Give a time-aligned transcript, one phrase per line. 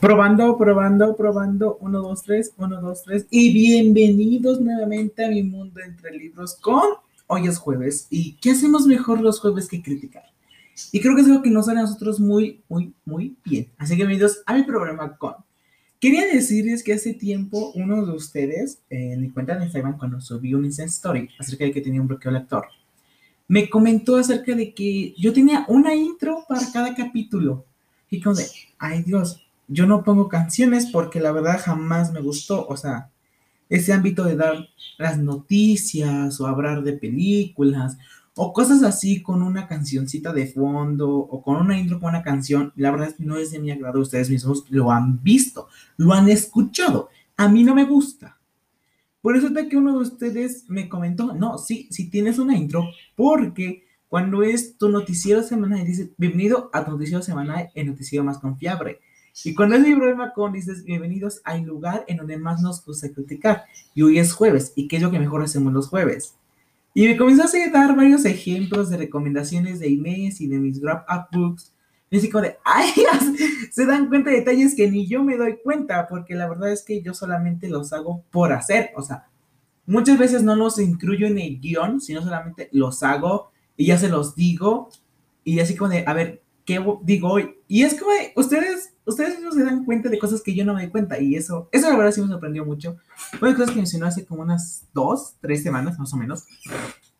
[0.00, 1.78] Probando, probando, probando.
[1.80, 3.26] 1, 2, 3, 1, 2, 3.
[3.30, 6.84] Y bienvenidos nuevamente a mi mundo entre libros con.
[7.26, 8.06] Hoy es jueves.
[8.10, 10.24] ¿Y qué hacemos mejor los jueves que criticar?
[10.92, 13.68] Y creo que es algo que nos sale a nosotros muy, muy, muy bien.
[13.76, 15.34] Así que bienvenidos a mi programa con.
[16.00, 20.54] Quería decirles que hace tiempo uno de ustedes, en mi cuenta de Instagram, cuando subí
[20.54, 22.66] un Instant Story acerca de que tenía un bloqueo lector,
[23.48, 27.64] me comentó acerca de que yo tenía una intro para cada capítulo.
[28.08, 28.46] Y como de,
[28.78, 33.10] ay Dios, yo no pongo canciones porque la verdad jamás me gustó, o sea,
[33.68, 37.98] ese ámbito de dar las noticias o hablar de películas
[38.34, 42.72] o cosas así con una cancioncita de fondo o con una intro con una canción,
[42.76, 47.08] la verdad no es de mi agrado, ustedes mismos lo han visto, lo han escuchado,
[47.36, 48.38] a mí no me gusta.
[49.20, 52.84] Por eso es que uno de ustedes me comentó, no, sí, si tienes una intro,
[53.16, 58.38] porque cuando es tu noticiero semanal, dice, bienvenido a tu noticiero semanal, el noticiero más
[58.38, 59.00] confiable.
[59.44, 63.08] Y cuando es mi problema con dices, bienvenidos al lugar en donde más nos gusta
[63.12, 63.64] criticar.
[63.94, 66.34] Y hoy es jueves, ¿y qué es lo que mejor hacemos los jueves?
[66.92, 71.26] Y me comenzó a dar varios ejemplos de recomendaciones de emails y de mis wrap-up
[71.30, 71.72] books.
[72.10, 72.90] Y así como de, ay,
[73.70, 76.82] se dan cuenta de detalles que ni yo me doy cuenta, porque la verdad es
[76.82, 78.90] que yo solamente los hago por hacer.
[78.96, 79.28] O sea,
[79.86, 84.08] muchas veces no los incluyo en el guion, sino solamente los hago y ya se
[84.08, 84.88] los digo.
[85.44, 87.54] Y así como de, a ver, ¿qué digo hoy?
[87.68, 90.74] Y es como de, ustedes ustedes no se dan cuenta de cosas que yo no
[90.74, 92.96] me doy cuenta y eso, eso la verdad sí me sorprendió mucho.
[93.38, 96.44] Fue cosas que mencionó hace como unas dos, tres semanas más o menos.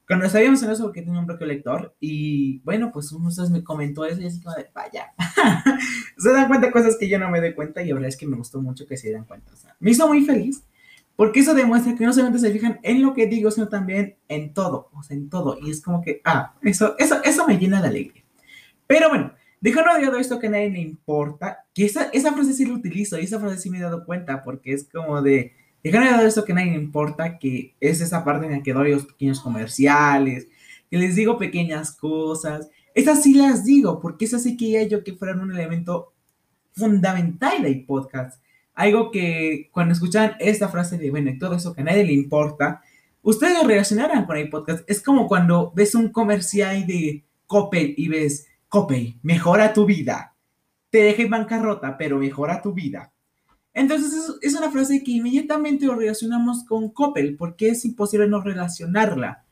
[0.06, 3.64] Cuando sabíamos en eso que tenía un bloqueo lector y bueno, pues uno de me
[3.64, 5.12] comentó eso y así como de, vaya,
[6.18, 8.16] se dan cuenta de cosas que yo no me doy cuenta y la verdad es
[8.16, 9.52] que me gustó mucho que se dieran cuenta.
[9.52, 10.62] O sea, me hizo muy feliz
[11.16, 14.54] porque eso demuestra que no solamente se fijan en lo que digo, sino también en
[14.54, 15.58] todo, o sea, en todo.
[15.60, 18.24] Y es como que, ah, eso, eso, eso me llena de alegría.
[18.86, 22.64] Pero bueno, De lado esto que a nadie le importa, que esa, esa frase sí
[22.64, 25.90] la utilizo y esa frase sí me he dado cuenta porque es como de, de
[25.90, 28.92] lado esto que a nadie le importa, que es esa parte en la que doy
[28.92, 30.46] los pequeños comerciales,
[30.90, 35.14] que les digo pequeñas cosas, esas sí las digo porque es así que yo que
[35.14, 36.12] fueran un elemento
[36.72, 38.42] fundamental del podcast.
[38.74, 42.80] Algo que cuando escuchan esta frase de, bueno, todo eso que a nadie le importa,
[43.22, 44.88] ustedes reaccionarán con el podcast.
[44.88, 50.34] Es como cuando ves un comercial de Coppel y ves Copay, mejora tu vida.
[50.90, 53.12] Te deja en bancarrota, pero mejora tu vida.
[53.74, 59.44] Entonces es, una frase que inmediatamente lo relacionamos con Coppel, porque es imposible no relacionarla.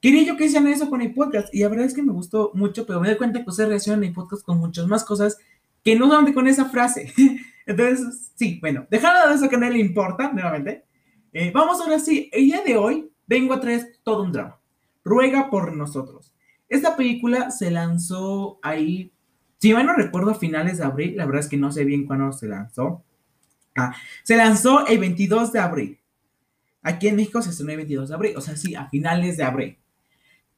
[0.00, 2.50] Quería yo que hicieran eso con el podcast, y la verdad es que me gustó
[2.54, 5.38] mucho, pero me doy cuenta que ustedes relacionan el podcast con muchas más cosas
[5.84, 7.12] que no solamente con esa frase.
[7.66, 10.84] Entonces, sí, bueno, dejando de eso que no le importa, nuevamente,
[11.32, 14.58] eh, vamos ahora sí, el día de hoy vengo a traer todo un drama.
[15.04, 16.34] Ruega por nosotros.
[16.68, 19.12] Esta película se lanzó ahí,
[19.58, 22.06] si mal no recuerdo, a finales de abril, la verdad es que no sé bien
[22.06, 23.02] cuándo se lanzó.
[23.76, 25.98] Ah, se lanzó el 22 de abril.
[26.82, 29.44] Aquí en México se estrenó el 22 de abril, o sea, sí, a finales de
[29.44, 29.78] abril.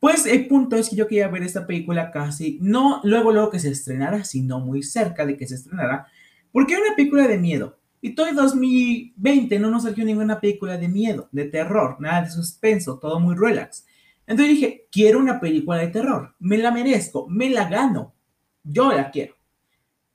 [0.00, 3.58] Pues el punto es que yo quería ver esta película casi, no luego, luego que
[3.58, 6.06] se estrenara, sino muy cerca de que se estrenara,
[6.52, 7.78] porque era una película de miedo.
[8.00, 12.30] Y todo el 2020 no nos salió ninguna película de miedo, de terror, nada de
[12.30, 13.84] suspenso, todo muy relax.
[14.30, 18.14] Entonces dije, quiero una película de terror, me la merezco, me la gano,
[18.62, 19.34] yo la quiero.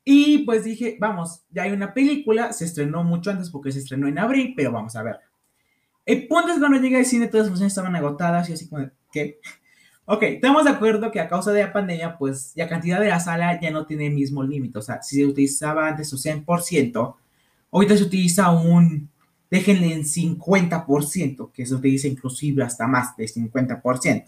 [0.05, 4.07] Y pues dije, vamos, ya hay una película, se estrenó mucho antes porque se estrenó
[4.07, 5.17] en abril, pero vamos a ver.
[6.05, 8.89] El punto es cuando llegué al cine, todas las funciones estaban agotadas y así como,
[9.11, 9.41] ¿qué?
[10.05, 13.19] Ok, estamos de acuerdo que a causa de la pandemia, pues la cantidad de la
[13.19, 14.79] sala ya no tiene el mismo límite.
[14.79, 17.15] O sea, si se utilizaba antes su 100%,
[17.69, 19.09] ahorita se utiliza un
[19.49, 24.25] déjenle en 50%, que se utiliza inclusive hasta más de 50%.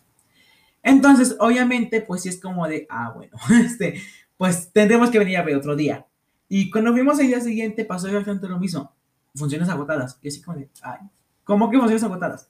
[0.84, 4.02] Entonces, obviamente, pues sí es como de, ah, bueno, este,
[4.38, 6.06] pues tendremos que venir a ver otro día.
[6.50, 8.94] Y cuando fuimos el día siguiente, pasó exactamente lo mismo.
[9.36, 10.18] Funciones agotadas.
[10.22, 11.00] Y así como de, ay,
[11.44, 12.50] ¿cómo que funciones agotadas?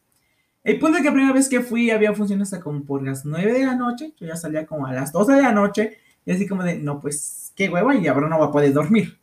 [0.64, 3.26] El punto es que la primera vez que fui había funciones hasta como por las
[3.26, 4.14] 9 de la noche.
[4.20, 5.98] Yo ya salía como a las 12 de la noche.
[6.26, 9.18] Y así como de, no, pues, qué hueva, y ahora no va a poder dormir.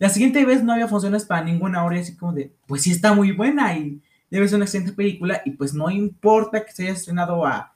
[0.00, 3.12] La siguiente vez no había funciones para ninguna hora así como de, pues sí está
[3.12, 4.00] muy buena y
[4.30, 7.74] debe ser una excelente película y pues no importa que se haya estrenado a,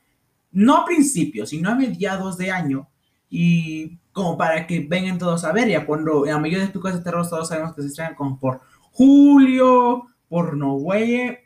[0.50, 2.88] no a principios, sino a mediados de año
[3.28, 7.04] y como para que vengan todos a ver, ya cuando la mayoría de películas de
[7.04, 10.56] terror todos sabemos que se estrenan como por julio, por,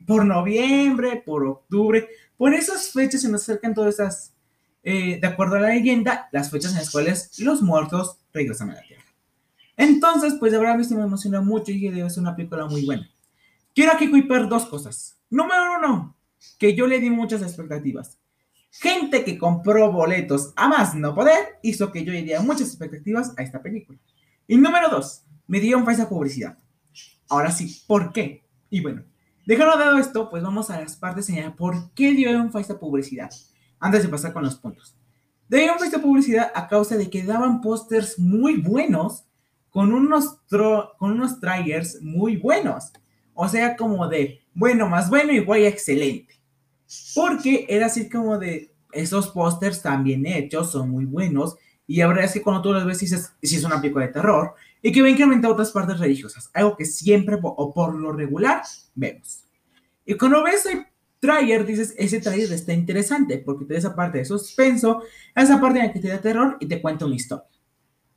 [0.07, 4.33] por noviembre, por octubre, por esas fechas se nos acercan todas esas,
[4.85, 8.75] eh, de acuerdo a la leyenda, las fechas en las cuales los muertos regresan a
[8.75, 8.98] la tierra.
[9.79, 12.67] Entonces, pues de verdad a mí se me emociona mucho y debe ser una película
[12.67, 13.09] muy buena.
[13.73, 15.17] Quiero aquí cuipar dos cosas.
[15.31, 16.17] Número uno,
[16.59, 18.19] que yo le di muchas expectativas.
[18.73, 23.33] Gente que compró boletos a más no poder hizo que yo le diera muchas expectativas
[23.39, 24.01] a esta película.
[24.49, 26.59] Y número dos, me dieron falsa publicidad.
[27.29, 28.45] Ahora sí, ¿por qué?
[28.71, 29.05] Y bueno,
[29.47, 33.31] dejando dado esto, pues vamos a las partes señalar por qué dieron falsa publicidad.
[33.79, 34.97] Antes de pasar con los puntos.
[35.49, 39.28] Dieron falsa publicidad a causa de que daban pósters muy buenos
[39.79, 40.41] con unos,
[40.99, 42.91] con unos trailers muy buenos.
[43.33, 46.35] O sea, como de bueno más bueno igual excelente.
[47.15, 51.55] Porque era así como de esos pósters están bien hechos, son muy buenos.
[51.87, 54.13] Y la verdad es que cuando tú los ves dices, si es una película de
[54.13, 54.55] terror.
[54.83, 56.51] Y que ven que incrementar otras partes religiosas.
[56.55, 58.63] Algo que siempre o por lo regular
[58.97, 59.45] vemos.
[60.05, 60.87] Y cuando ves el
[61.21, 63.39] trailer, dices, ese trailer está interesante.
[63.39, 65.05] Porque te da esa parte de suspenso,
[65.37, 67.47] esa parte en la que te da terror y te cuenta una historia.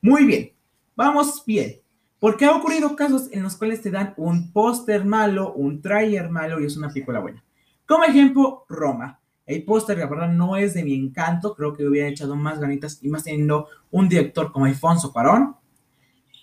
[0.00, 0.61] Muy bien.
[0.96, 1.80] Vamos bien.
[2.18, 6.60] Porque ha ocurrido casos en los cuales te dan un póster malo, un trailer malo
[6.60, 7.42] y es una película buena.
[7.86, 9.18] Como ejemplo, Roma.
[9.44, 11.54] El póster, la verdad, no es de mi encanto.
[11.54, 15.56] Creo que hubiera echado más ganitas y más teniendo un director como Alfonso Cuarón.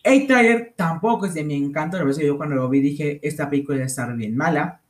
[0.03, 1.97] El trailer tampoco es de mi encanto.
[1.97, 4.81] La verdad yo cuando lo vi dije, esta película debe estar bien mala.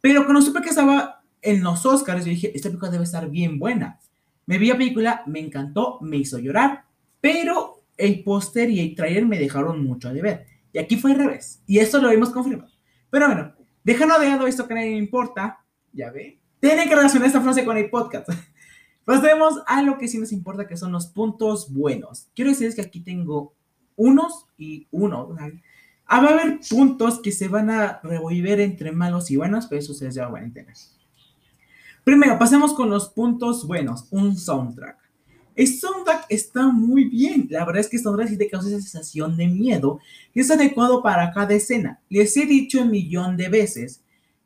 [0.00, 3.58] Pero cuando supe que estaba en los Oscars, yo dije, esta película debe estar bien
[3.58, 3.98] buena.
[4.46, 6.84] Me vi la película, me encantó, me hizo llorar.
[7.20, 10.46] Pero el póster y el trailer me dejaron mucho de ver.
[10.72, 11.62] Y aquí fue al revés.
[11.66, 12.70] Y esto lo hemos confirmado.
[13.10, 17.28] Pero bueno, dejando de lado esto que nadie me importa, ya ve, tiene que relacionar
[17.28, 18.28] esta frase con el podcast.
[19.04, 22.28] Pasemos a lo que sí nos importa, que son los puntos buenos.
[22.34, 23.54] Quiero decirles que aquí tengo
[23.94, 25.28] unos y uno.
[25.34, 25.46] Va
[26.06, 30.16] a haber puntos que se van a revolver entre malos y buenos, pero eso ustedes
[30.16, 30.74] ya van a entender.
[32.04, 34.06] Primero, pasemos con los puntos buenos.
[34.10, 35.05] Un soundtrack.
[35.56, 37.48] El soundtrack está muy bien.
[37.50, 39.98] La verdad es que el soundtrack sí te causa esa sensación de miedo
[40.34, 41.98] y es adecuado para cada escena.
[42.10, 44.02] Les he dicho un millón de veces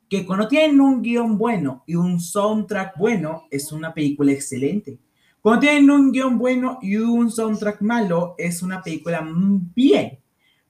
[0.09, 4.99] que cuando tienen un guion bueno y un soundtrack bueno, es una película excelente.
[5.41, 9.27] Cuando tienen un guion bueno y un soundtrack malo, es una película
[9.75, 10.19] bien.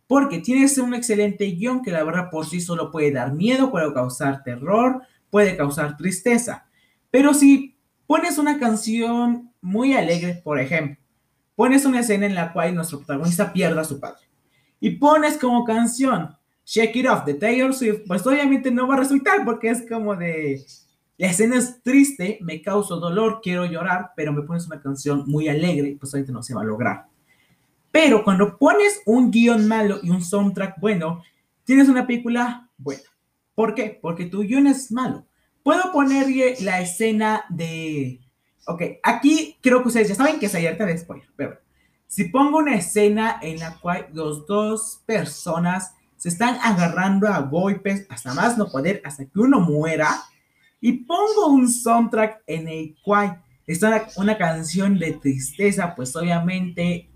[0.07, 3.93] Porque tienes un excelente guion que la verdad por sí solo puede dar miedo, puede
[3.93, 6.65] causar terror, puede causar tristeza.
[7.11, 7.75] Pero si
[8.07, 10.97] pones una canción muy alegre, por ejemplo.
[11.55, 14.21] Pones una escena en la cual nuestro protagonista pierda a su padre.
[14.79, 16.35] Y pones como canción
[16.65, 20.15] Shake It Off de Taylor Swift, pues obviamente no va a resultar porque es como
[20.15, 20.63] de...
[21.17, 25.47] La escena es triste, me causa dolor, quiero llorar, pero me pones una canción muy
[25.47, 27.05] alegre, pues obviamente no se va a lograr.
[27.91, 31.21] Pero cuando pones un guion malo y un soundtrack bueno,
[31.63, 33.03] tienes una película buena.
[33.53, 33.99] ¿Por qué?
[34.01, 35.25] Porque tu guion es malo.
[35.61, 38.19] Puedo ponerle la escena de
[38.67, 41.57] Ok, aquí creo que ustedes ya saben que es alerta de spoiler, pero
[42.07, 48.05] si pongo una escena en la cual los dos personas se están agarrando a golpes
[48.09, 50.21] hasta más no poder, hasta que uno muera,
[50.79, 57.09] y pongo un soundtrack en el cual está una, canción de tristeza, pues obviamente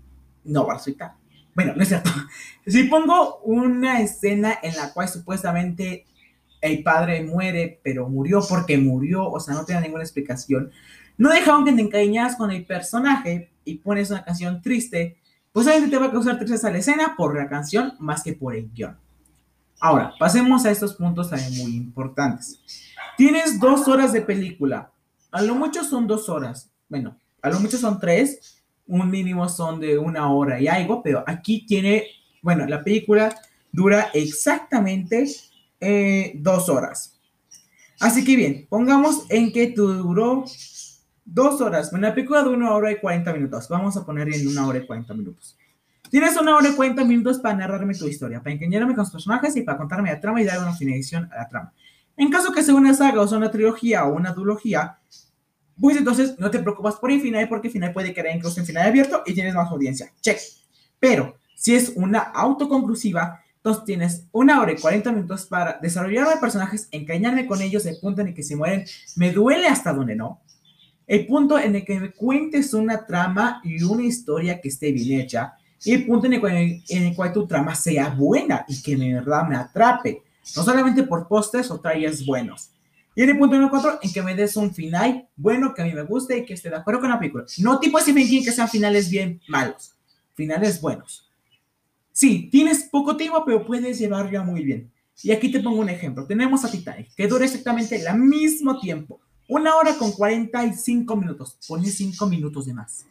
[0.44, 1.12] no va a resultar.
[1.54, 2.10] Bueno, no es cierto.
[2.66, 6.04] Si pongo una escena en la cual supuestamente
[6.60, 10.72] el padre muere, pero murió porque murió, o sea, no tiene ninguna explicación,
[11.18, 15.18] no dejaron que te encariñas con el personaje y pones una canción triste,
[15.52, 18.54] pues obviamente te va a causar tristeza la escena por la canción más que por
[18.54, 18.96] el guion.
[19.80, 22.60] Ahora, pasemos a estos puntos también muy importantes.
[23.16, 24.90] Tienes dos horas de película.
[25.30, 26.70] A lo mucho son dos horas.
[26.88, 28.62] Bueno, a lo mucho son tres.
[28.86, 32.04] Un mínimo son de una hora y algo, pero aquí tiene,
[32.40, 33.34] bueno, la película
[33.72, 35.26] dura exactamente
[35.80, 37.18] eh, dos horas.
[38.00, 40.44] Así que bien, pongamos en que duró
[41.28, 41.92] Dos horas.
[41.92, 43.68] Una película de una hora y cuarenta minutos.
[43.68, 45.58] Vamos a poner en una hora y cuarenta minutos.
[46.08, 49.56] Tienes una hora y cuarenta minutos para narrarme tu historia, para engañarme con los personajes
[49.56, 51.72] y para contarme la trama y dar una finalización a la trama.
[52.16, 54.98] En caso que sea una saga o sea una trilogía o una duología,
[55.80, 58.66] pues entonces no te preocupas por el final porque el final puede quedar incluso en
[58.66, 60.12] final abierto y tienes más audiencia.
[60.20, 60.38] Check.
[61.00, 66.88] Pero si es una autoconclusiva, entonces tienes una hora y cuarenta minutos para desarrollar personajes,
[66.92, 68.84] engañarme con ellos, el punto en el que se mueren,
[69.16, 70.40] me duele hasta donde no,
[71.06, 75.20] el punto en el que me cuentes una trama y una historia que esté bien
[75.20, 75.54] hecha.
[75.84, 79.56] Y el punto en el, cual, tu trama sea buena y que de verdad me
[79.56, 80.22] atrape.
[80.56, 82.70] No solamente por postes o trailers buenos.
[83.14, 85.84] Y en el punto número cuatro, en que me des un final bueno, que a
[85.84, 87.44] mí me guste y que esté de acuerdo con la película.
[87.58, 89.92] No tipo Stephen King que sean finales bien malos.
[90.34, 91.30] Finales buenos.
[92.12, 94.90] Sí, tienes poco tiempo, pero puedes llevarlo muy bien.
[95.22, 96.26] Y aquí te pongo un ejemplo.
[96.26, 99.20] Tenemos a Titanic, que dura exactamente el mismo tiempo.
[99.48, 101.58] Una hora con 45 minutos.
[101.66, 103.06] Pone 5 minutos de más.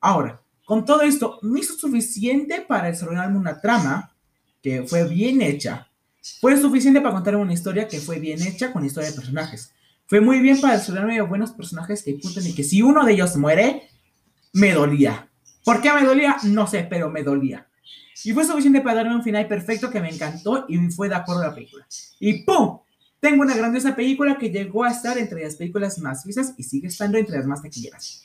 [0.00, 4.14] Ahora, con todo esto, me hizo suficiente para desarrollarme una trama
[4.62, 5.90] que fue bien hecha.
[6.40, 9.72] Fue suficiente para contar una historia que fue bien hecha con historia de personajes.
[10.06, 13.88] Fue muy bien para desarrollarme buenos personajes que y que si uno de ellos muere,
[14.52, 15.28] me dolía.
[15.64, 16.36] ¿Por qué me dolía?
[16.44, 17.66] No sé, pero me dolía.
[18.24, 21.42] Y fue suficiente para darme un final perfecto que me encantó y fue de acuerdo
[21.42, 21.86] a la película.
[22.18, 22.80] Y ¡pum!
[23.20, 26.88] Tengo una grandiosa película que llegó a estar entre las películas más vistas y sigue
[26.88, 28.24] estando entre las más taquilleras.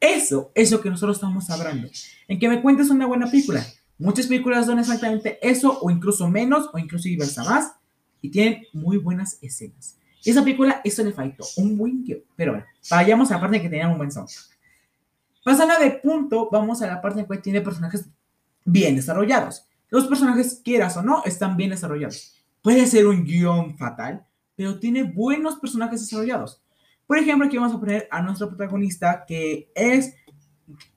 [0.00, 1.88] Eso es lo que nosotros estamos hablando.
[2.28, 3.64] En que me cuentes una buena película.
[3.96, 7.72] Muchas películas dan exactamente eso, o incluso menos, o incluso hasta más,
[8.20, 9.96] y tienen muy buenas escenas.
[10.24, 12.20] esa película, eso le faltó, un buen guion.
[12.34, 14.46] Pero bueno, vayamos a la parte que tenían un buen soundtrack.
[15.44, 18.06] Pasando de punto, vamos a la parte en que tiene personajes
[18.64, 19.66] bien desarrollados.
[19.90, 22.34] Los personajes, quieras o no, están bien desarrollados.
[22.64, 24.24] Puede ser un guion fatal,
[24.56, 26.62] pero tiene buenos personajes desarrollados.
[27.06, 30.14] Por ejemplo, aquí vamos a poner a nuestro protagonista que es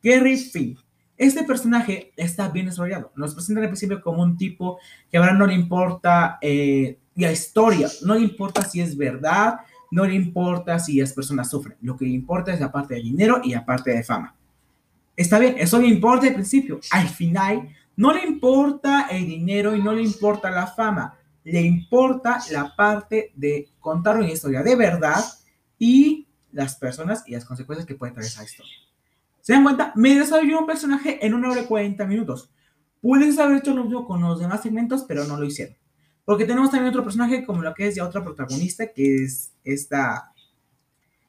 [0.01, 0.77] Gary Finn.
[1.17, 3.11] Este personaje está bien desarrollado.
[3.17, 4.79] Nos presenta al principio como un tipo
[5.11, 9.59] que ahora no le importa eh, la historia, no le importa si es verdad,
[9.91, 11.75] no le importa si las personas sufren.
[11.81, 14.33] Lo que le importa es la parte de dinero y la parte de fama.
[15.17, 16.79] Está bien, eso le importa al principio.
[16.91, 21.13] Al final, no le importa el dinero y no le importa la fama.
[21.49, 25.23] Le importa la parte de contar una historia de verdad
[25.79, 28.73] y las personas y las consecuencias que puede traer esa historia.
[29.39, 29.93] ¿Se dan cuenta?
[29.95, 32.51] Me desarrolló un personaje en una hora y 40 minutos.
[32.99, 35.77] Puedes haber hecho lo mismo con los demás segmentos, pero no lo hicieron.
[36.25, 40.33] Porque tenemos también otro personaje como lo que es ya otra protagonista, que es esta,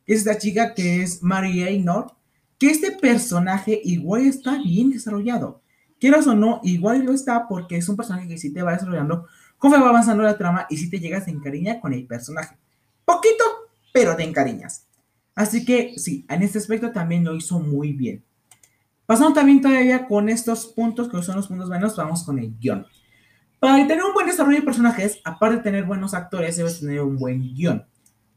[0.05, 2.17] es esta chica que es Mary Aynor,
[2.59, 5.63] que este personaje igual está bien desarrollado.
[6.01, 9.29] Quieras o no, igual lo está porque es un personaje que sí te va desarrollando
[9.59, 12.57] cómo va avanzando la trama y si te llegas a encariñar con el personaje.
[13.05, 13.45] Poquito,
[13.93, 14.87] pero te encariñas.
[15.35, 18.25] Así que sí, en este aspecto también lo hizo muy bien.
[19.07, 22.87] Pasando también todavía con estos puntos, que son los puntos buenos, vamos con el guion.
[23.59, 27.17] Para tener un buen desarrollo de personajes, aparte de tener buenos actores, debes tener un
[27.17, 27.87] buen guion.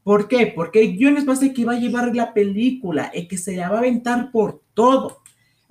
[0.02, 0.52] ¿Por qué?
[0.54, 3.68] Porque el guion es base que va a llevar la película, el que se la
[3.68, 5.21] va a aventar por todo.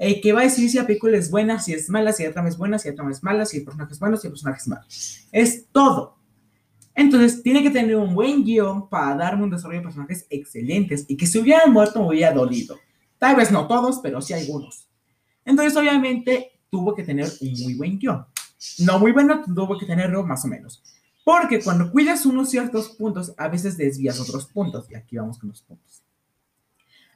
[0.02, 2.32] El que va a decir si la película es buena, si es mala, si la
[2.32, 4.34] trama es buena, si la trama es mala, si el personaje es bueno, si el
[4.34, 4.82] personaje es malo.
[5.32, 6.18] Es todo.
[6.96, 11.16] Entonces, tiene que tener un buen guion para darme un desarrollo de personajes excelentes y
[11.16, 12.80] que si hubieran muerto me hubiera dolido.
[13.20, 14.88] Tal vez no todos, pero sí algunos.
[15.46, 18.26] Entonces, obviamente, tuvo que tener un muy buen guion.
[18.80, 20.82] No muy bueno, tuvo que tenerlo más o menos.
[21.24, 24.90] Porque cuando cuidas unos ciertos puntos, a veces desvías otros puntos.
[24.90, 26.02] Y aquí vamos con los puntos.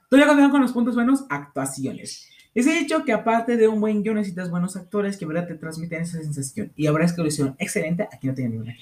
[0.07, 2.29] Todavía continuando con los puntos buenos, actuaciones.
[2.55, 5.55] Les he dicho que aparte de un buen guion necesitas buenos actores que verdad te
[5.55, 6.71] transmiten esa sensación.
[6.77, 8.75] Y es que excelente, aquí no tengo ninguna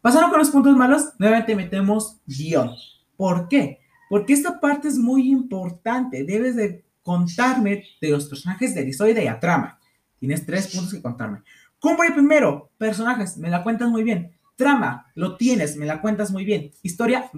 [0.00, 2.70] Pasando con los puntos malos, nuevamente metemos guion.
[3.16, 3.80] ¿Por qué?
[4.08, 6.22] Porque esta parte es muy importante.
[6.22, 9.80] Debes de contarme de los personajes de la historia y de la trama.
[10.20, 11.42] Tienes tres puntos que contarme.
[11.80, 12.70] ¿Cómo el primero?
[12.78, 14.30] Personajes, me la cuentas muy bien.
[14.54, 16.70] Trama, lo tienes, me la cuentas muy bien.
[16.82, 17.30] Historia,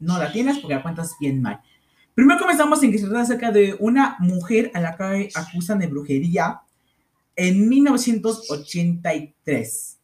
[0.00, 1.60] no la tienes porque la cuentas bien mal.
[2.18, 5.86] Primero comenzamos en que se trata acerca de una mujer a la que acusan de
[5.86, 6.62] brujería
[7.36, 9.98] en 1983.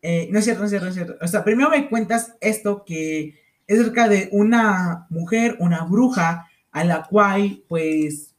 [0.00, 1.16] Eh, no es cierto, no es cierto, no es cierto.
[1.20, 6.82] O sea, primero me cuentas esto que es acerca de una mujer, una bruja, a
[6.82, 8.34] la cual, pues,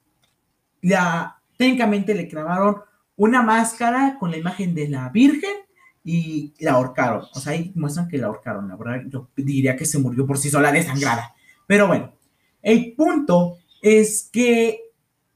[0.82, 2.78] ya técnicamente le clavaron
[3.18, 5.58] una máscara con la imagen de la Virgen
[6.04, 7.26] y la ahorcaron.
[7.36, 8.68] O sea, ahí muestran que la ahorcaron.
[8.68, 11.36] La verdad, yo diría que se murió por sí sola desangrada.
[11.68, 12.17] Pero bueno,
[12.62, 14.82] el punto es que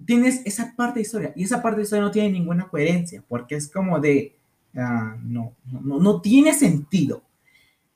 [0.05, 3.55] tienes esa parte de historia y esa parte de historia no tiene ninguna coherencia porque
[3.55, 4.35] es como de,
[4.75, 7.23] ah, no, no, no tiene sentido.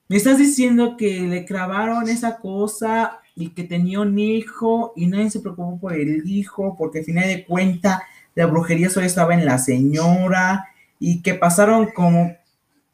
[0.08, 5.32] Me estás diciendo que le clavaron esa cosa y que tenía un hijo y nadie
[5.32, 8.02] se preocupó por el hijo porque al final de cuentas
[8.36, 10.68] la brujería solo estaba en la señora
[11.00, 12.36] y que pasaron como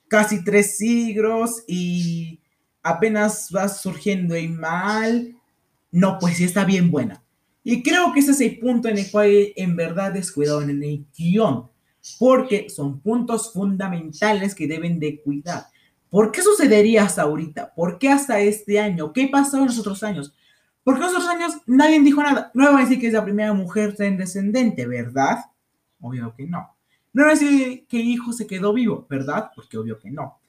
[0.07, 2.39] casi tres siglos y
[2.83, 5.35] apenas va surgiendo el mal.
[5.91, 7.23] No, pues sí está bien buena.
[7.63, 11.05] Y creo que ese es el punto en el cual en verdad descuidado en el
[11.15, 11.69] guion,
[12.17, 15.65] porque son puntos fundamentales que deben de cuidar.
[16.09, 17.73] ¿Por qué sucedería hasta ahorita?
[17.73, 19.13] ¿Por qué hasta este año?
[19.13, 20.33] ¿Qué pasó en los otros años?
[20.83, 22.51] Porque en los otros años nadie dijo nada.
[22.53, 25.45] No van a decir que es la primera mujer descendente, ¿verdad?
[25.99, 26.75] Obvio que no.
[27.13, 29.51] No van a decir que hijo se quedó vivo, ¿verdad?
[29.55, 30.39] Porque obvio que no.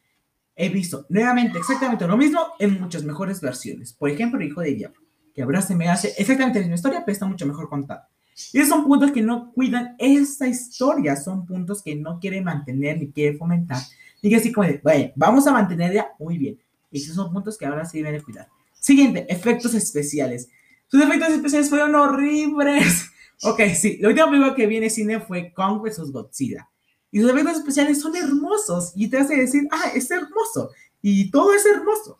[0.56, 3.92] He visto nuevamente exactamente lo mismo en muchas mejores versiones.
[3.92, 5.00] Por ejemplo, el hijo de diablo,
[5.34, 8.08] que ahora se me hace exactamente la misma historia, pero está mucho mejor contada.
[8.52, 12.98] Y esos son puntos que no cuidan esa historia, son puntos que no quiere mantener
[12.98, 13.82] ni quiere fomentar.
[14.20, 16.58] Y que así como de, bueno, vamos a mantenerla muy bien.
[16.90, 18.48] Y esos son puntos que ahora sí deben de cuidar.
[18.78, 20.48] Siguiente, efectos especiales.
[20.88, 23.06] Sus efectos especiales fueron horribles.
[23.42, 26.12] ok, sí, la última película que viene cine fue Kong vs.
[26.12, 26.68] Godzilla.
[27.10, 30.70] Y sus efectos especiales son hermosos y te hace decir, ah, es hermoso.
[31.02, 32.18] Y todo es hermoso.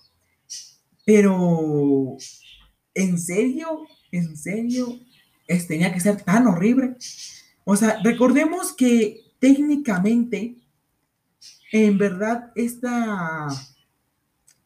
[1.04, 2.16] Pero,
[2.94, 3.86] ¿en serio?
[4.10, 4.98] ¿En serio?
[5.46, 6.96] ¿Es, tenía que ser tan horrible.
[7.64, 10.56] O sea, recordemos que técnicamente,
[11.72, 13.48] en verdad, esta,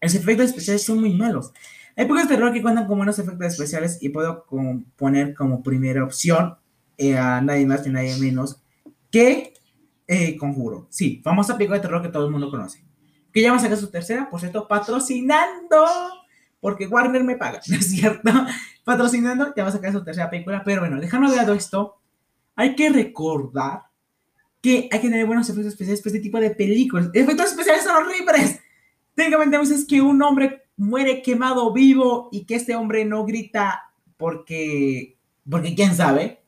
[0.01, 1.53] los efectos especiales son muy malos.
[1.97, 4.45] Hay pocos terror que cuentan con buenos efectos especiales y puedo
[4.97, 6.57] poner como primera opción
[6.99, 8.61] eh, a nadie más ni nadie menos
[9.11, 9.55] que
[10.07, 10.87] eh, Conjuro.
[10.91, 12.85] Sí, famosa película de terror que todo el mundo conoce.
[13.33, 15.85] Que ya va a sacar su tercera, por cierto, patrocinando,
[16.61, 18.31] porque Warner me paga, ¿no es cierto?
[18.85, 20.63] Patrocinando, ya va a sacar su tercera película.
[20.65, 21.97] Pero bueno, dejando de lado esto,
[22.55, 23.83] hay que recordar
[24.63, 27.11] que hay que tener buenos efectos especiales para este tipo de películas.
[27.13, 28.61] Efectos especiales son horribles.
[29.15, 33.91] Técnicamente a veces que un hombre muere quemado vivo y que este hombre no grita
[34.17, 35.17] porque,
[35.49, 36.43] porque quién sabe,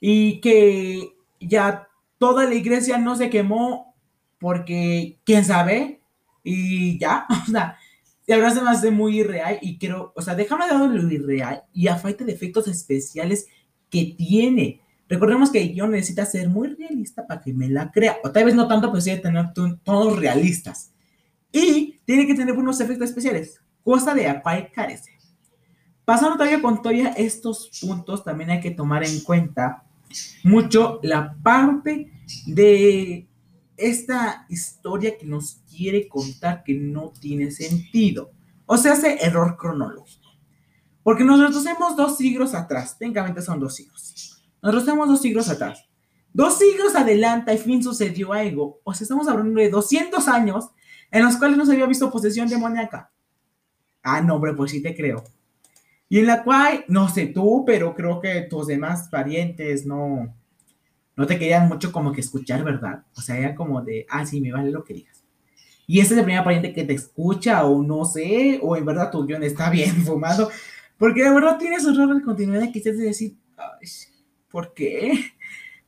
[0.00, 1.88] y que ya
[2.18, 3.94] toda la iglesia no se quemó
[4.38, 6.00] porque quién sabe,
[6.42, 7.76] y ya, o sea,
[8.28, 11.10] la verdad se me hace muy irreal y quiero, o sea, déjame de lado lo
[11.10, 13.46] irreal y a falta de efectos especiales
[13.88, 14.82] que tiene.
[15.08, 18.54] Recordemos que yo necesita ser muy realista para que me la crea, o tal vez
[18.54, 19.46] no tanto, pero sí de tener
[19.82, 20.92] todos realistas.
[21.50, 25.12] Y tiene que tener buenos efectos especiales, cosa de la cual carece.
[26.04, 29.84] Pasando todavía con todavía estos puntos, también hay que tomar en cuenta
[30.44, 32.12] mucho la parte
[32.46, 33.27] de
[33.78, 38.32] esta historia que nos quiere contar que no tiene sentido.
[38.66, 40.28] O sea, hace error cronológico.
[41.02, 44.42] Porque nosotros hemos dos siglos atrás, técnicamente son dos siglos.
[44.60, 45.88] Nosotros tenemos dos siglos atrás.
[46.32, 48.80] Dos siglos adelante, al fin sucedió algo.
[48.84, 50.68] O sea, estamos hablando de 200 años
[51.10, 53.10] en los cuales no se había visto posesión demoníaca.
[54.02, 55.24] Ah, no, hombre, pues sí te creo.
[56.08, 60.34] Y en la cual, no sé tú, pero creo que tus demás parientes no,
[61.18, 63.02] no te querían mucho como que escuchar, ¿verdad?
[63.16, 65.24] O sea, era como de, ah, sí, me vale lo que digas.
[65.84, 69.10] Y ese es el primer pariente que te escucha, o no sé, o en verdad
[69.10, 70.48] tu guion está bien fumado,
[70.96, 73.88] porque de verdad tienes error de continuidad que de decir, Ay,
[74.48, 75.32] ¿por qué?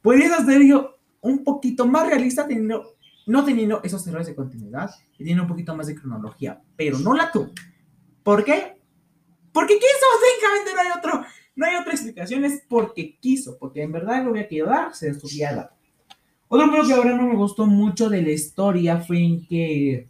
[0.02, 2.96] Podrías hacer yo un poquito más realista teniendo,
[3.26, 7.14] no teniendo esos errores de continuidad y teniendo un poquito más de cronología, pero no
[7.14, 7.52] la tú.
[8.24, 8.80] ¿Por qué?
[9.52, 11.24] Porque quiso, técnicamente no hay otro,
[11.60, 15.10] no hay otra explicación, es porque quiso, porque en verdad lo había querido dar, se
[15.10, 15.70] estudiaba.
[16.48, 20.08] Otro punto que ahora no me gustó mucho de la historia fue en que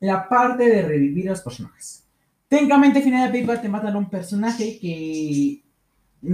[0.00, 2.02] la parte de revivir a los personajes.
[2.48, 5.62] Técnicamente, al final de la película te matan a un personaje que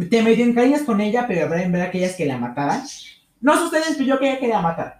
[0.08, 2.82] te medio encariñas con ella, pero en verdad que es que la mataran.
[3.42, 4.94] No sé ustedes, pero yo quería que la mataran.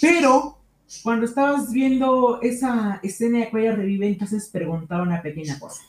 [0.00, 0.58] Pero
[1.02, 5.82] cuando estabas viendo esa escena de que ella revive, entonces preguntaba una pequeña cosa.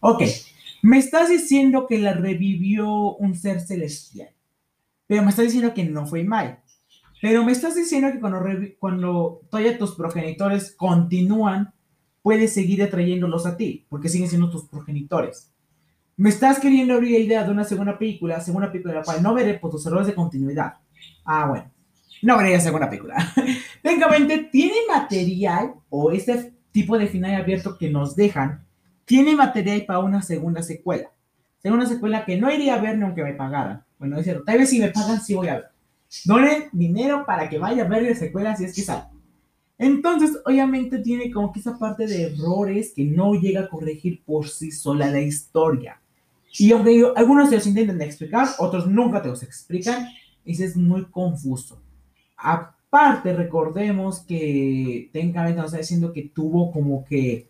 [0.00, 0.24] Ok,
[0.82, 4.30] me estás diciendo que la revivió un ser celestial,
[5.06, 6.60] pero me estás diciendo que no fue mal.
[7.20, 8.42] Pero me estás diciendo que cuando,
[8.80, 11.72] cuando todavía tus progenitores continúan,
[12.20, 15.52] puedes seguir atrayéndolos a ti, porque siguen siendo tus progenitores.
[16.16, 19.22] Me estás queriendo abrir la idea de una segunda película, segunda película de la cual
[19.22, 20.74] no veré por tus errores de continuidad.
[21.24, 21.72] Ah, bueno
[22.22, 23.16] no vería segunda película.
[23.82, 28.64] Técnicamente tiene material, o este tipo de final abierto que nos dejan,
[29.04, 31.10] tiene material para una segunda secuela.
[31.62, 33.84] Segunda secuela que no iría a ver ni aunque me pagaran.
[33.98, 35.64] Bueno, es cierto, tal vez si me pagan sí voy a ver.
[36.24, 39.04] Donen dinero para que vaya a ver la secuela si es que sale.
[39.78, 44.48] Entonces, obviamente tiene como que esa parte de errores que no llega a corregir por
[44.48, 46.00] sí sola la historia.
[46.58, 50.06] Y aunque algunos se los intentan explicar, otros nunca te los explican,
[50.44, 51.82] y es muy confuso.
[52.36, 57.48] Aparte, recordemos que técnicamente nos está diciendo que tuvo como que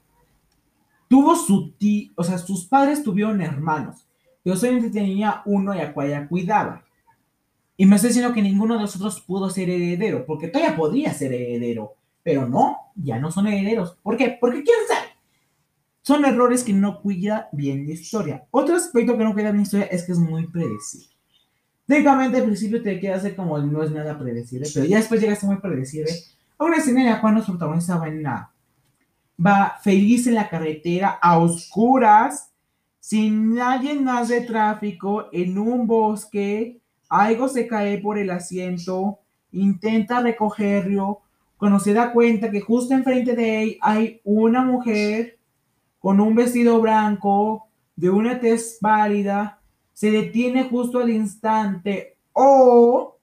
[1.13, 4.07] tuvo su tío, o sea, sus padres tuvieron hermanos,
[4.43, 6.83] pero solamente tenía uno y a cual cuidaba.
[7.77, 11.35] Y me está diciendo que ninguno de nosotros pudo ser heredero, porque todavía podría ser
[11.35, 13.99] heredero, pero no, ya no son herederos.
[14.03, 14.39] ¿Por qué?
[14.41, 15.09] Porque quién sabe.
[16.01, 18.47] Son errores que no cuida bien la historia.
[18.51, 21.09] Otro aspecto que no cuida bien la historia es que es muy predecible.
[21.87, 25.35] Técnicamente al principio te queda hacer como no es nada predecible, pero ya después llega
[25.35, 26.11] a ser muy predecible.
[26.57, 28.52] A una escena en la cual nuestro protagonista va en la,
[29.45, 32.53] va feliz en la carretera, a oscuras,
[33.01, 39.19] sin nadie más de tráfico, en un bosque, algo se cae por el asiento,
[39.53, 41.21] intenta recogerlo,
[41.57, 45.39] cuando se da cuenta que justo enfrente de él hay una mujer
[45.99, 49.61] con un vestido blanco, de una tez válida,
[49.93, 53.19] se detiene justo al instante o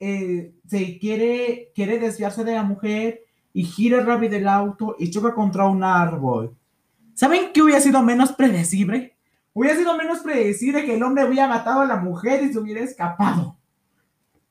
[0.00, 3.22] eh, se quiere, quiere desviarse de la mujer
[3.58, 6.56] y gira rápido el auto y choca contra un árbol.
[7.14, 9.16] ¿Saben qué hubiera sido menos predecible?
[9.52, 12.82] Hubiera sido menos predecible que el hombre hubiera matado a la mujer y se hubiera
[12.82, 13.56] escapado.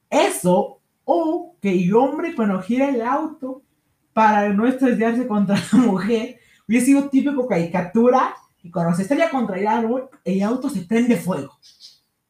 [0.10, 3.62] Eso, o que el hombre cuando gira el auto
[4.12, 9.58] para no estrellarse contra la mujer, hubiera sido típico caricatura y cuando se estrella contra
[9.58, 11.58] el árbol, el auto se prende fuego.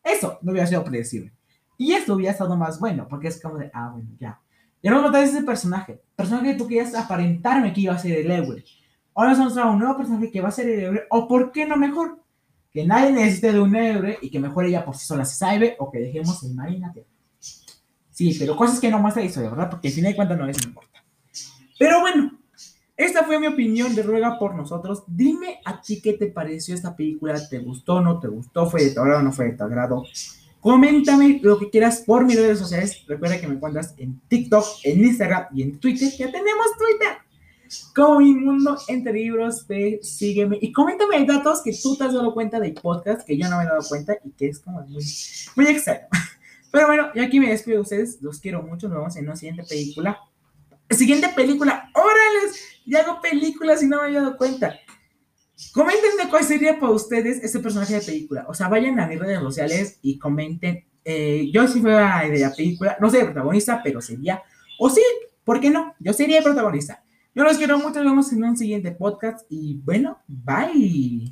[0.04, 1.34] Eso no hubiera sido predecible.
[1.76, 4.40] Y esto hubiera estado más bueno, porque es como de, ah, bueno, ya.
[4.88, 6.02] Ya no me ese personaje.
[6.16, 8.64] Personaje que tú querías aparentarme que iba a ser el héroe.
[9.14, 11.04] Ahora nos mostrado un nuevo personaje que va a ser el héroe.
[11.10, 12.22] O por qué no mejor.
[12.72, 15.76] Que nadie necesite de un héroe y que mejor ella por sí sola se salve
[15.80, 16.94] o que dejemos el Marina
[18.12, 19.70] Sí, pero cosas que no muestra la historia, ¿verdad?
[19.70, 21.04] Porque al final de cuentas no les importa.
[21.78, 22.40] Pero bueno,
[22.96, 25.04] esta fue mi opinión de Ruega por nosotros.
[25.06, 27.38] Dime a ti qué te pareció esta película.
[27.50, 28.70] ¿Te gustó, no te gustó?
[28.70, 30.06] ¿Fue de tu agrado o no fue de tu agrado?
[30.60, 33.04] Coméntame lo que quieras por mis redes sociales.
[33.08, 36.12] Recuerda que me encuentras en TikTok, en Instagram y en Twitter.
[36.18, 37.18] Ya tenemos Twitter.
[37.96, 42.34] Como mi mundo entre libros, ve, sígueme y coméntame datos que tú te has dado
[42.34, 45.04] cuenta del podcast que yo no me he dado cuenta y que es como muy,
[45.56, 46.08] muy extraño.
[46.72, 48.22] Pero bueno, yo aquí me despido de ustedes.
[48.22, 48.88] Los quiero mucho.
[48.88, 50.20] Nos vemos en una siguiente película.
[50.90, 51.90] Siguiente película.
[51.94, 52.62] ¡Órales!
[52.86, 54.78] Ya hago películas y no me había dado cuenta.
[55.74, 58.46] Coméntenme cuál sería para ustedes ese personaje de película.
[58.48, 60.86] O sea, vayan a mis redes sociales y comenten.
[61.04, 64.42] Eh, yo si fuera de la película, no soy el protagonista, pero sería.
[64.78, 65.02] O sí,
[65.44, 65.96] ¿por qué no?
[66.00, 67.04] Yo sería el protagonista.
[67.34, 68.04] Yo los quiero mucho.
[68.04, 69.46] Nos vemos en un siguiente podcast.
[69.50, 71.26] Y bueno, bye.